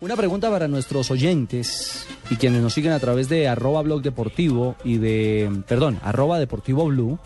Una 0.00 0.14
pregunta 0.14 0.48
para 0.48 0.68
nuestros 0.68 1.10
oyentes 1.10 2.06
y 2.30 2.36
quienes 2.36 2.62
nos 2.62 2.72
siguen 2.72 2.92
a 2.92 3.00
través 3.00 3.28
de 3.28 3.48
arroba 3.48 3.82
blog 3.82 4.00
deportivo 4.00 4.76
y 4.84 4.98
de, 4.98 5.50
perdón, 5.66 5.98
arroba 6.04 6.38
deportivo 6.38 6.86
blue 6.86 7.18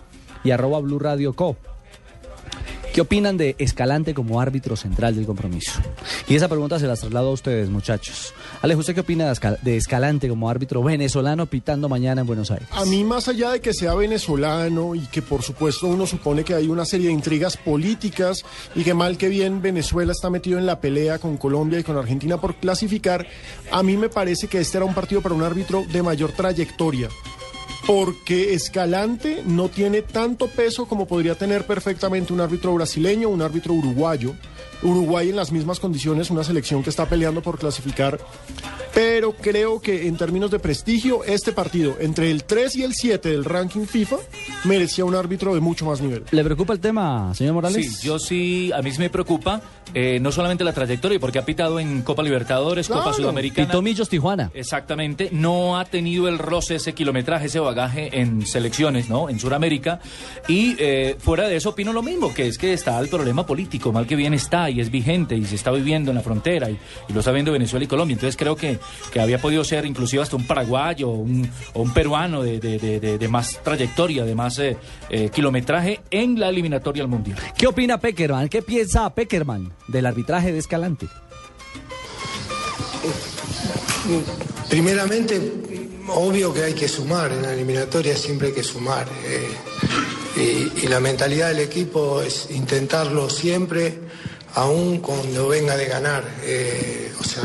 y 0.42 0.52
arroba 0.52 0.80
blue 0.80 0.98
radio 0.98 1.34
co. 1.34 1.58
¿Qué 2.92 3.00
opinan 3.00 3.38
de 3.38 3.56
Escalante 3.58 4.12
como 4.12 4.38
árbitro 4.38 4.76
central 4.76 5.16
del 5.16 5.24
compromiso? 5.24 5.80
Y 6.28 6.34
esa 6.34 6.46
pregunta 6.46 6.78
se 6.78 6.86
la 6.86 6.94
traslado 6.94 7.30
a 7.30 7.32
ustedes, 7.32 7.70
muchachos. 7.70 8.34
Alex, 8.60 8.80
¿usted 8.80 8.94
qué 8.94 9.00
opina 9.00 9.32
de 9.62 9.76
Escalante 9.78 10.28
como 10.28 10.50
árbitro 10.50 10.82
venezolano 10.82 11.46
pitando 11.46 11.88
mañana 11.88 12.20
en 12.20 12.26
Buenos 12.26 12.50
Aires? 12.50 12.68
A 12.70 12.84
mí, 12.84 13.02
más 13.02 13.28
allá 13.28 13.52
de 13.52 13.62
que 13.62 13.72
sea 13.72 13.94
venezolano 13.94 14.94
y 14.94 15.06
que 15.06 15.22
por 15.22 15.42
supuesto 15.42 15.86
uno 15.86 16.06
supone 16.06 16.44
que 16.44 16.52
hay 16.52 16.68
una 16.68 16.84
serie 16.84 17.06
de 17.06 17.14
intrigas 17.14 17.56
políticas 17.56 18.44
y 18.74 18.84
que 18.84 18.92
mal 18.92 19.16
que 19.16 19.30
bien 19.30 19.62
Venezuela 19.62 20.12
está 20.12 20.28
metido 20.28 20.58
en 20.58 20.66
la 20.66 20.78
pelea 20.78 21.18
con 21.18 21.38
Colombia 21.38 21.78
y 21.78 21.84
con 21.84 21.96
Argentina 21.96 22.38
por 22.38 22.56
clasificar, 22.56 23.26
a 23.70 23.82
mí 23.82 23.96
me 23.96 24.10
parece 24.10 24.48
que 24.48 24.60
este 24.60 24.76
era 24.76 24.84
un 24.84 24.92
partido 24.92 25.22
para 25.22 25.34
un 25.34 25.42
árbitro 25.42 25.82
de 25.90 26.02
mayor 26.02 26.32
trayectoria. 26.32 27.08
Porque 27.86 28.54
Escalante 28.54 29.42
no 29.44 29.68
tiene 29.68 30.02
tanto 30.02 30.46
peso 30.48 30.86
como 30.86 31.06
podría 31.06 31.34
tener 31.34 31.66
perfectamente 31.66 32.32
un 32.32 32.40
árbitro 32.40 32.72
brasileño 32.74 33.28
un 33.28 33.42
árbitro 33.42 33.74
uruguayo. 33.74 34.34
Uruguay 34.82 35.30
en 35.30 35.36
las 35.36 35.52
mismas 35.52 35.80
condiciones, 35.80 36.30
una 36.30 36.44
selección 36.44 36.82
que 36.82 36.90
está 36.90 37.06
peleando 37.06 37.42
por 37.42 37.58
clasificar. 37.58 38.18
Pero 38.94 39.32
creo 39.32 39.80
que 39.80 40.06
en 40.06 40.16
términos 40.16 40.50
de 40.50 40.58
prestigio, 40.58 41.24
este 41.24 41.52
partido, 41.52 41.96
entre 42.00 42.30
el 42.30 42.44
3 42.44 42.76
y 42.76 42.82
el 42.82 42.94
7 42.94 43.30
del 43.30 43.44
ranking 43.44 43.86
FIFA, 43.86 44.16
merecía 44.64 45.04
un 45.04 45.14
árbitro 45.14 45.54
de 45.54 45.60
mucho 45.60 45.86
más 45.86 46.00
nivel. 46.00 46.24
¿Le 46.30 46.44
preocupa 46.44 46.72
el 46.72 46.80
tema, 46.80 47.34
señor 47.34 47.54
Morales? 47.54 47.96
Sí, 47.96 48.06
yo 48.06 48.18
sí, 48.18 48.70
a 48.74 48.82
mí 48.82 48.90
sí 48.90 48.98
me 48.98 49.10
preocupa 49.10 49.62
eh, 49.94 50.18
no 50.20 50.32
solamente 50.32 50.64
la 50.64 50.72
trayectoria, 50.72 51.20
porque 51.20 51.38
ha 51.38 51.44
pitado 51.44 51.78
en 51.78 52.02
Copa 52.02 52.22
Libertadores, 52.22 52.88
Copa. 52.88 53.12
Sudamericana. 53.12 53.68
Pitó 53.68 53.82
Millos 53.82 54.08
Tijuana. 54.08 54.50
Exactamente, 54.54 55.28
no 55.32 55.78
ha 55.78 55.84
tenido 55.84 56.28
el 56.28 56.38
roce, 56.38 56.76
ese 56.76 56.94
kilometraje, 56.94 57.46
ese 57.46 57.60
bagaje 57.60 58.20
en 58.20 58.46
selecciones, 58.46 59.10
¿no? 59.10 59.28
En 59.28 59.38
Sudamérica. 59.38 60.00
Y 60.48 60.76
eh, 60.78 61.16
fuera 61.18 61.46
de 61.46 61.56
eso 61.56 61.70
opino 61.70 61.92
lo 61.92 62.02
mismo, 62.02 62.32
que 62.32 62.46
es 62.46 62.56
que 62.56 62.72
está 62.72 62.98
el 63.00 63.08
problema 63.08 63.44
político, 63.44 63.92
mal 63.92 64.06
que 64.06 64.16
bien 64.16 64.32
está 64.32 64.70
y 64.70 64.80
es 64.80 64.90
vigente 64.90 65.36
y 65.36 65.44
se 65.44 65.56
está 65.56 65.70
viviendo 65.70 66.10
en 66.10 66.16
la 66.16 66.22
frontera 66.22 66.70
y, 66.70 66.78
y 67.08 67.12
lo 67.12 67.20
está 67.20 67.32
viendo 67.32 67.52
Venezuela 67.52 67.84
y 67.84 67.88
Colombia. 67.88 68.14
Entonces 68.14 68.36
creo 68.36 68.56
que, 68.56 68.78
que 69.12 69.20
había 69.20 69.38
podido 69.40 69.64
ser 69.64 69.84
inclusive 69.86 70.22
hasta 70.22 70.36
un 70.36 70.46
paraguayo 70.46 71.08
o 71.08 71.14
un, 71.14 71.48
o 71.74 71.82
un 71.82 71.92
peruano 71.92 72.42
de, 72.42 72.58
de- 72.60 72.78
de- 72.78 73.00
de- 73.00 73.18
de 73.18 73.28
más 73.28 73.60
trayectoria, 73.62 74.24
de 74.24 74.34
más 74.34 74.58
eh, 74.58 74.76
eh, 75.10 75.30
kilometraje 75.32 76.00
en 76.10 76.38
la 76.38 76.48
eliminatoria 76.48 77.02
al 77.02 77.08
Mundial. 77.08 77.38
¿Qué 77.56 77.66
opina 77.66 77.98
Peckerman? 77.98 78.48
¿Qué 78.48 78.62
piensa 78.62 79.08
Peckerman 79.14 79.72
del 79.88 80.06
arbitraje 80.06 80.52
de 80.52 80.58
Escalante? 80.58 81.06
Primeramente, 84.68 85.40
obvio 86.08 86.52
que 86.52 86.64
hay 86.64 86.74
que 86.74 86.88
sumar, 86.88 87.30
en 87.32 87.42
la 87.42 87.52
eliminatoria 87.52 88.16
siempre 88.16 88.48
hay 88.48 88.54
que 88.54 88.62
sumar. 88.62 89.06
eh, 89.24 89.48
y, 90.34 90.84
y 90.84 90.88
la 90.88 90.98
mentalidad 90.98 91.48
del 91.48 91.58
equipo 91.60 92.22
es 92.22 92.48
intentarlo 92.50 93.28
siempre, 93.28 93.98
aun 94.54 94.98
cuando 94.98 95.48
venga 95.48 95.76
de 95.76 95.84
ganar. 95.86 96.24
eh, 96.42 97.12
o 97.20 97.24
sea, 97.24 97.42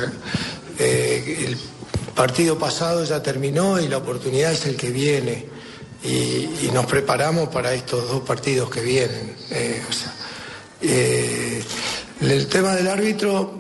eh, 0.80 1.46
el 1.48 1.58
partido 2.16 2.58
pasado 2.58 3.04
ya 3.04 3.22
terminó 3.22 3.80
y 3.80 3.88
la 3.88 3.98
oportunidad 3.98 4.52
es 4.52 4.66
el 4.66 4.76
que 4.76 4.90
viene. 4.90 5.46
Y, 6.04 6.70
nos 6.74 6.86
preparamos 6.86 7.50
para 7.50 7.74
estos 7.74 8.08
dos 8.10 8.22
partidos 8.22 8.70
que 8.70 8.82
vienen. 8.82 9.36
eh, 9.50 9.82
eh, 10.82 11.64
el 12.22 12.48
tema 12.48 12.76
del 12.76 12.88
árbitro 12.88 13.52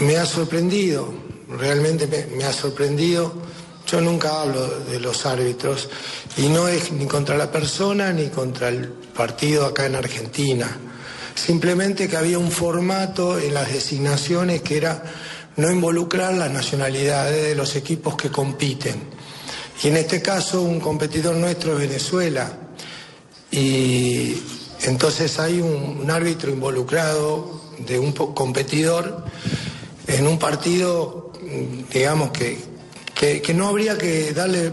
me 0.00 0.16
ha 0.16 0.26
sorprendido, 0.26 1.12
realmente 1.48 2.06
me, 2.06 2.36
me 2.36 2.44
ha 2.44 2.52
sorprendido. 2.52 3.32
Yo 3.86 4.00
nunca 4.00 4.42
hablo 4.42 4.80
de 4.80 5.00
los 5.00 5.26
árbitros 5.26 5.88
y 6.36 6.48
no 6.48 6.68
es 6.68 6.92
ni 6.92 7.06
contra 7.06 7.36
la 7.36 7.50
persona 7.50 8.12
ni 8.12 8.28
contra 8.28 8.68
el 8.68 8.88
partido 8.88 9.66
acá 9.66 9.86
en 9.86 9.96
Argentina. 9.96 10.68
Simplemente 11.34 12.08
que 12.08 12.16
había 12.16 12.38
un 12.38 12.50
formato 12.50 13.38
en 13.38 13.54
las 13.54 13.72
designaciones 13.72 14.62
que 14.62 14.76
era 14.76 15.02
no 15.56 15.70
involucrar 15.70 16.34
las 16.34 16.50
nacionalidades 16.50 17.44
de 17.44 17.54
los 17.54 17.76
equipos 17.76 18.16
que 18.16 18.30
compiten. 18.30 19.02
Y 19.82 19.88
en 19.88 19.96
este 19.96 20.22
caso 20.22 20.62
un 20.62 20.80
competidor 20.80 21.36
nuestro 21.36 21.74
es 21.74 21.88
Venezuela. 21.88 22.52
Y 23.50 24.36
entonces 24.82 25.38
hay 25.38 25.60
un, 25.60 26.10
árbitro 26.10 26.50
involucrado 26.50 27.60
de 27.78 27.98
un 27.98 28.12
competidor 28.12 29.24
en 30.06 30.26
un 30.26 30.38
partido, 30.38 31.32
digamos, 31.92 32.30
que, 32.30 32.58
que, 33.14 33.42
que 33.42 33.54
no 33.54 33.68
habría 33.68 33.98
que 33.98 34.32
darle 34.32 34.72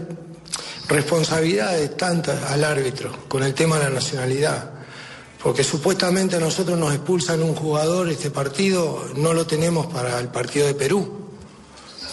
responsabilidades 0.88 1.96
tantas 1.96 2.50
al 2.50 2.64
árbitro 2.64 3.12
con 3.28 3.42
el 3.42 3.54
tema 3.54 3.78
de 3.78 3.84
la 3.84 3.90
nacionalidad. 3.90 4.79
Porque 5.42 5.64
supuestamente 5.64 6.36
a 6.36 6.40
nosotros 6.40 6.78
nos 6.78 6.94
expulsan 6.94 7.42
un 7.42 7.54
jugador, 7.54 8.10
este 8.10 8.30
partido 8.30 9.06
no 9.16 9.32
lo 9.32 9.46
tenemos 9.46 9.86
para 9.86 10.18
el 10.18 10.28
partido 10.28 10.66
de 10.66 10.74
Perú. 10.74 11.08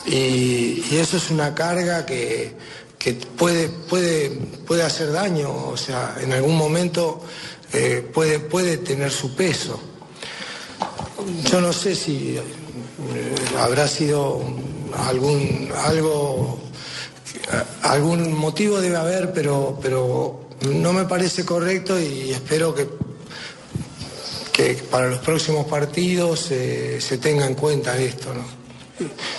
Y, 0.06 0.96
eso 0.96 1.18
es 1.18 1.30
una 1.30 1.54
carga 1.54 2.06
que, 2.06 2.56
que 2.98 3.14
puede, 3.14 3.68
puede, 3.68 4.30
puede 4.66 4.84
hacer 4.84 5.12
daño, 5.12 5.54
o 5.54 5.76
sea, 5.76 6.16
en 6.22 6.32
algún 6.32 6.56
momento 6.56 7.22
eh, 7.74 8.10
puede, 8.14 8.40
puede 8.40 8.78
tener 8.78 9.12
su 9.12 9.36
peso. 9.36 9.78
Yo 11.52 11.60
no 11.60 11.74
sé 11.74 11.96
si 11.96 12.38
eh, 12.38 12.44
habrá 13.60 13.88
sido 13.88 14.42
algún 14.96 15.70
algo 15.76 16.60
algún 17.82 18.34
motivo 18.34 18.80
debe 18.80 18.96
haber, 18.96 19.34
pero 19.34 19.78
pero 19.82 20.48
no 20.72 20.94
me 20.94 21.06
parece 21.06 21.44
correcto 21.44 22.00
y 22.00 22.32
espero 22.32 22.74
que 22.74 22.88
que 24.58 24.74
para 24.90 25.08
los 25.08 25.20
próximos 25.20 25.68
partidos 25.68 26.50
eh, 26.52 26.98
se 27.00 27.20
tenga 27.20 27.46
en 27.46 27.54
cuenta 27.54 27.96
esto, 27.98 28.34
¿no? 28.34 28.44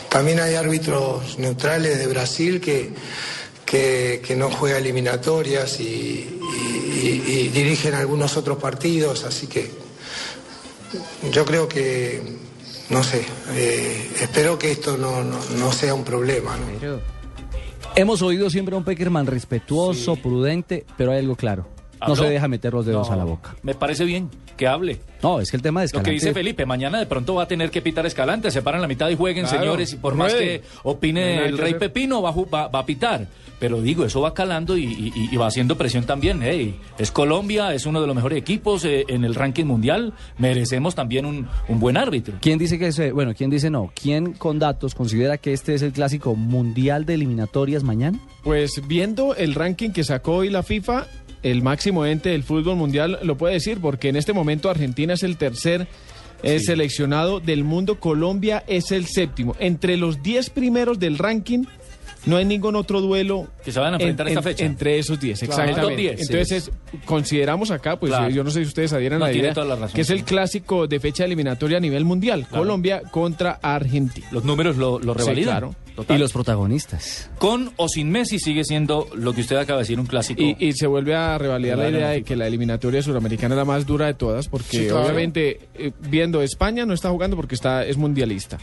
También 0.08 0.38
hay 0.38 0.54
árbitros 0.54 1.36
neutrales 1.40 1.98
de 1.98 2.06
Brasil 2.06 2.60
que, 2.60 2.90
que, 3.66 4.22
que 4.24 4.36
no 4.36 4.48
juega 4.50 4.78
eliminatorias 4.78 5.80
y, 5.80 5.84
y- 5.84 7.22
y- 7.26 7.32
y 7.40 7.48
dirigen 7.48 7.94
algunos 7.94 8.36
otros 8.36 8.58
partidos, 8.58 9.24
así 9.24 9.48
que 9.48 9.68
yo 11.32 11.44
creo 11.44 11.68
que, 11.68 12.22
no 12.90 13.02
sé, 13.02 13.24
eh, 13.54 14.10
espero 14.20 14.56
que 14.58 14.70
esto 14.70 14.96
no, 14.96 15.24
no- 15.24 15.40
no 15.58 15.72
sea 15.72 15.94
un 15.94 16.04
problema. 16.04 16.56
¿no? 16.56 17.00
Hemos 17.96 18.22
oído 18.22 18.48
siempre 18.50 18.76
a 18.76 18.78
un 18.78 18.84
Peckerman 18.84 19.26
respetuoso, 19.26 20.14
prudente, 20.14 20.86
pero 20.96 21.10
hay 21.10 21.18
algo 21.18 21.34
claro. 21.34 21.66
No 22.06 22.14
se 22.16 22.28
deja 22.28 22.46
meter 22.48 22.72
los 22.72 22.86
dedos 22.86 23.08
No, 23.08 23.14
a 23.14 23.16
la 23.16 23.24
boca. 23.24 23.56
Me 23.62 23.74
parece 23.74 24.04
bien 24.04 24.28
que 24.56 24.66
hable. 24.66 24.98
No, 25.22 25.40
es 25.40 25.50
que 25.50 25.56
el 25.56 25.62
tema 25.62 25.80
de 25.80 25.84
Lo 25.84 25.86
Escalante... 25.86 26.10
que 26.10 26.14
dice 26.14 26.32
Felipe, 26.32 26.64
mañana 26.66 26.98
de 26.98 27.06
pronto 27.06 27.34
va 27.34 27.44
a 27.44 27.48
tener 27.48 27.70
que 27.70 27.80
pitar 27.82 28.06
Escalante, 28.06 28.50
se 28.50 28.62
paran 28.62 28.80
la 28.80 28.86
mitad 28.88 29.08
y 29.08 29.16
jueguen, 29.16 29.44
Claro, 29.46 29.58
señores, 29.60 29.92
y 29.92 29.96
por 29.96 30.14
más 30.14 30.34
que 30.34 30.62
opine 30.84 31.46
el 31.46 31.58
Rey 31.58 31.68
hacer. 31.74 31.78
Pepino, 31.78 32.22
va, 32.22 32.30
a 32.30 32.32
ju- 32.32 32.48
va- 32.52 32.68
va 32.68 32.80
a 32.80 32.86
pitar. 32.86 33.26
Pero 33.58 33.82
digo, 33.82 34.04
eso 34.04 34.20
va 34.20 34.32
calando 34.34 34.76
y, 34.76 34.84
y- 34.84 35.28
y 35.32 35.36
va 35.36 35.48
haciendo 35.48 35.76
presión 35.76 36.04
también. 36.04 36.40
Hey, 36.42 36.78
es 36.98 37.10
Colombia, 37.10 37.74
es 37.74 37.86
uno 37.86 38.00
de 38.00 38.06
los 38.06 38.14
mejores 38.14 38.38
equipos 38.38 38.84
eh, 38.84 39.04
en 39.08 39.24
el 39.24 39.34
ranking 39.34 39.64
mundial, 39.64 40.12
merecemos 40.38 40.94
también 40.94 41.26
un, 41.26 41.48
un 41.66 41.80
buen 41.80 41.96
árbitro. 41.96 42.34
¿Quién 42.40 42.58
dice 42.60 42.78
que 42.78 42.86
ese, 42.88 43.10
bueno, 43.10 43.34
quién 43.36 43.50
dice 43.50 43.68
no? 43.70 43.90
¿Quién 44.00 44.34
con 44.34 44.60
datos 44.60 44.94
considera 44.94 45.38
que 45.38 45.52
este 45.52 45.74
es 45.74 45.82
el 45.82 45.92
clásico 45.92 46.36
mundial 46.36 47.04
de 47.04 47.14
eliminatorias 47.14 47.82
mañana? 47.82 48.20
Pues 48.44 48.80
viendo 48.86 49.34
el 49.34 49.56
ranking 49.56 49.90
que 49.90 50.04
sacó 50.04 50.36
hoy 50.36 50.50
la 50.50 50.62
FIFA, 50.62 51.06
el 51.42 51.62
máximo 51.62 52.04
ente 52.06 52.30
del 52.30 52.42
fútbol 52.42 52.76
mundial 52.76 53.18
lo 53.22 53.36
puede 53.36 53.54
decir, 53.54 53.78
porque 53.80 54.08
en 54.08 54.16
este 54.16 54.32
momento 54.32 54.70
Argentina 54.70 55.14
es 55.14 55.22
el 55.22 55.36
tercer 55.36 55.86
eh, 56.42 56.60
seleccionado 56.60 57.40
del 57.40 57.64
mundo, 57.64 57.98
Colombia 58.00 58.62
es 58.66 58.92
el 58.92 59.06
séptimo. 59.06 59.56
Entre 59.58 59.96
los 59.96 60.22
10 60.22 60.50
primeros 60.50 60.98
del 60.98 61.18
ranking, 61.18 61.64
no 62.26 62.36
hay 62.36 62.44
ningún 62.44 62.76
otro 62.76 63.00
duelo 63.00 63.48
Que 63.64 63.72
se 63.72 63.80
van 63.80 63.94
a 63.94 63.96
enfrentar 63.96 64.28
esta 64.28 64.42
fecha. 64.42 64.64
entre 64.64 64.98
esos 64.98 65.18
10, 65.20 65.38
Claro. 65.40 65.62
exactamente. 65.62 66.02
10, 66.02 66.20
Entonces, 66.20 66.64
sí. 66.64 66.70
es- 66.96 67.04
consideramos 67.04 67.70
acá, 67.70 67.98
pues 67.98 68.10
Claro. 68.12 68.30
yo 68.30 68.44
no 68.44 68.50
sé 68.50 68.60
si 68.62 68.66
ustedes 68.68 68.92
adhieran 68.92 69.18
No, 69.20 69.24
a 69.24 69.28
la 69.28 69.32
tiene 69.32 69.46
idea, 69.48 69.54
toda 69.54 69.66
la 69.66 69.76
razón, 69.76 69.94
que 69.94 70.00
es 70.02 70.10
el 70.10 70.24
clásico 70.24 70.86
de 70.86 71.00
fecha 71.00 71.24
eliminatoria 71.24 71.78
a 71.78 71.80
nivel 71.80 72.04
mundial, 72.04 72.46
Claro. 72.48 72.64
Colombia 72.64 73.02
contra 73.10 73.58
Argentina. 73.62 74.26
Los 74.30 74.44
números 74.44 74.76
lo, 74.76 74.98
lo 74.98 75.14
Sí, 75.14 75.18
revalidan. 75.20 75.52
claro. 75.58 75.74
Total. 75.98 76.16
Y 76.16 76.20
los 76.20 76.32
protagonistas. 76.32 77.28
Con 77.38 77.72
o 77.74 77.88
sin 77.88 78.08
Messi 78.08 78.38
sigue 78.38 78.62
siendo 78.62 79.08
lo 79.16 79.32
que 79.32 79.40
usted 79.40 79.56
acaba 79.56 79.78
de 79.78 79.82
decir, 79.82 79.98
un 79.98 80.06
clásico. 80.06 80.40
Y, 80.40 80.54
y 80.60 80.72
se 80.74 80.86
vuelve 80.86 81.16
a 81.16 81.36
revalidar 81.38 81.76
la 81.76 81.90
idea 81.90 82.08
de 82.10 82.22
que 82.22 82.36
la 82.36 82.46
eliminatoria 82.46 83.02
suramericana 83.02 83.56
es 83.56 83.58
la 83.58 83.64
más 83.64 83.84
dura 83.84 84.06
de 84.06 84.14
todas, 84.14 84.46
porque 84.46 84.78
Sí, 84.78 84.84
claro. 84.86 85.02
obviamente 85.02 85.58
eh, 85.74 85.90
viendo 86.08 86.40
España 86.40 86.86
no 86.86 86.94
está 86.94 87.10
jugando 87.10 87.34
porque 87.34 87.56
está 87.56 87.84
es 87.84 87.96
mundialista. 87.96 88.58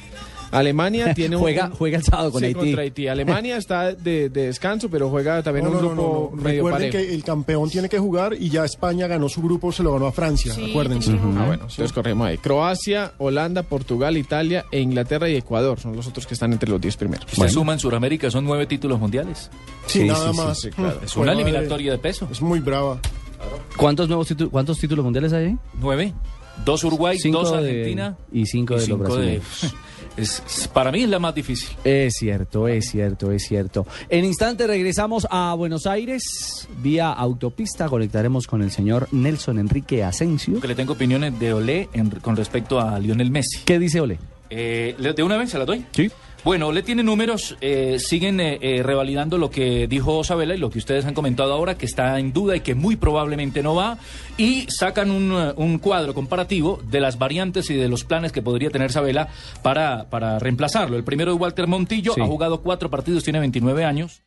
Alemania 0.57 1.13
tiene 1.15 1.35
un... 1.35 1.41
Juega, 1.41 1.69
juega 1.77 1.97
el 1.97 2.03
sábado 2.03 2.31
con 2.31 2.39
Sí, 2.39 2.45
Haití. 2.47 2.59
contra 2.59 2.81
Haití. 2.83 3.07
Alemania 3.07 3.57
está 3.57 3.93
de, 3.93 4.29
de 4.29 4.47
descanso, 4.47 4.89
pero 4.89 5.09
juega 5.09 5.41
también 5.43 5.65
No, 5.65 5.71
un 5.71 5.75
no, 5.77 5.81
grupo 5.89 6.29
no, 6.31 6.35
no. 6.37 6.43
medio 6.43 6.63
Recuerden 6.65 6.91
parejo. 6.91 7.09
que 7.09 7.15
el 7.15 7.23
campeón 7.23 7.69
tiene 7.69 7.89
que 7.89 7.99
jugar 7.99 8.33
y 8.39 8.49
ya 8.49 8.65
España 8.65 9.07
ganó 9.07 9.29
su 9.29 9.41
grupo, 9.41 9.71
se 9.71 9.83
lo 9.83 9.93
ganó 9.93 10.07
a 10.07 10.11
Francia, 10.11 10.53
Sí, 10.53 10.69
acuérdense. 10.71 11.11
Ah, 11.11 11.45
bueno, 11.47 11.53
entonces 11.53 11.91
corremos 11.93 12.27
ahí. 12.27 12.37
Croacia, 12.37 13.13
Holanda, 13.17 13.63
Portugal, 13.63 14.17
Italia, 14.17 14.65
e 14.71 14.79
Inglaterra 14.79 15.29
y 15.29 15.35
Ecuador 15.35 15.79
son 15.79 15.95
los 15.95 16.07
otros 16.07 16.25
que 16.27 16.33
están 16.33 16.53
entre 16.53 16.69
los 16.69 16.79
10 16.81 16.97
primeros. 16.97 17.25
Usted 17.31 17.49
suma 17.49 17.73
en 17.73 17.79
Sudamérica, 17.79 18.29
son 18.31 18.45
nueve 18.45 18.65
títulos 18.65 18.99
mundiales. 18.99 19.49
Sí, 19.87 19.99
Sí, 20.01 20.07
nada 20.07 20.33
más. 20.33 20.59
sí, 20.61 20.69
claro. 20.69 20.99
Es 21.03 21.15
una 21.17 21.31
eliminatoria 21.33 21.91
de 21.91 21.97
peso. 21.97 22.27
Es 22.31 22.41
muy 22.41 22.59
brava. 22.59 22.99
¿Cuántos 23.77 24.07
nuevos 24.07 24.27
títulos, 24.27 24.51
cuántos 24.51 24.77
títulos 24.79 25.03
mundiales 25.05 25.31
hay 25.33 25.45
ahí? 25.45 25.57
Nueve. 25.79 26.13
Dos 26.63 26.83
Uruguay, 26.85 27.17
Cinco 27.19 27.39
dos 27.43 27.51
de- 27.51 27.57
Argentina. 27.57 28.17
y 28.31 28.45
cinco 28.45 28.75
de 28.77 28.87
los 28.87 28.97
brasileños. 28.99 29.43
es, 30.17 30.69
para 30.73 30.91
mí 30.91 31.03
es 31.03 31.09
la 31.09 31.19
más 31.19 31.33
difícil. 31.35 31.69
Es 31.83 32.13
cierto, 32.19 32.67
es 32.67 32.89
cierto, 32.89 33.31
es 33.31 33.43
cierto. 33.47 33.85
En 34.09 34.25
instante 34.25 34.67
regresamos 34.67 35.27
a 35.29 35.53
Buenos 35.55 35.85
Aires. 35.87 36.67
Vía 36.81 37.11
autopista 37.11 37.87
conectaremos 37.89 38.47
con 38.47 38.61
el 38.61 38.71
señor 38.71 39.07
Nelson 39.11 39.59
Enrique 39.59 40.03
Asensio. 40.03 40.59
Que 40.59 40.67
le 40.67 40.75
tengo 40.75 40.93
opiniones 40.93 41.39
de 41.39 41.53
Olé 41.53 41.89
en- 41.93 42.09
con 42.09 42.35
respecto 42.35 42.79
a 42.79 42.99
Lionel 42.99 43.31
Messi. 43.31 43.59
¿Qué 43.65 43.79
dice 43.79 44.01
Ole? 44.01 44.19
Eh, 44.49 44.95
¿le- 44.99 45.13
¿De 45.13 45.23
una 45.23 45.37
vez 45.37 45.49
se 45.49 45.57
la 45.57 45.65
doy? 45.65 45.85
Sí. 45.91 46.09
Bueno, 46.45 46.71
le 46.71 46.83
tiene 46.83 47.01
números, 47.01 47.57
eh, 47.59 47.97
siguen 47.97 48.39
eh, 48.39 48.59
eh, 48.61 48.83
revalidando 48.83 49.39
lo 49.39 49.49
que 49.49 49.87
dijo 49.87 50.23
Sabela 50.23 50.53
y 50.53 50.59
lo 50.59 50.69
que 50.69 50.77
ustedes 50.77 51.03
han 51.05 51.15
comentado 51.15 51.51
ahora, 51.51 51.75
que 51.75 51.87
está 51.87 52.19
en 52.19 52.33
duda 52.33 52.55
y 52.55 52.59
que 52.59 52.75
muy 52.75 52.97
probablemente 52.97 53.63
no 53.63 53.73
va, 53.73 53.97
y 54.37 54.67
sacan 54.69 55.09
un, 55.09 55.31
eh, 55.33 55.53
un 55.55 55.79
cuadro 55.79 56.13
comparativo 56.13 56.79
de 56.87 56.99
las 56.99 57.17
variantes 57.17 57.71
y 57.71 57.73
de 57.73 57.89
los 57.89 58.03
planes 58.03 58.31
que 58.31 58.43
podría 58.43 58.69
tener 58.69 58.91
Sabela 58.91 59.29
para, 59.63 60.07
para 60.11 60.37
reemplazarlo. 60.37 60.97
El 60.97 61.03
primero 61.03 61.33
es 61.33 61.39
Walter 61.39 61.65
Montillo, 61.65 62.13
Sí. 62.13 62.21
ha 62.21 62.25
jugado 62.27 62.61
cuatro 62.61 62.91
partidos, 62.91 63.23
tiene 63.23 63.39
29 63.39 63.83
años. 63.83 64.21